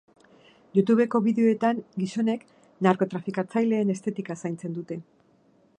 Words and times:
Youtubeko 0.77 1.21
bideoetan 1.25 1.83
gizonek 2.03 2.47
narkotrafikatzaileen 2.87 3.95
estetika 3.97 4.39
zaintzen 4.45 4.79
dute. 4.81 4.99